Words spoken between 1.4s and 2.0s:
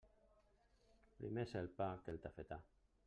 és el pa